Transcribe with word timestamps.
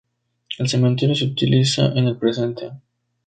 El 0.57 0.67
cementerio 0.67 1.13
se 1.13 1.25
utiliza 1.25 1.85
en 1.93 2.07
el 2.07 2.17
presente. 2.17 2.71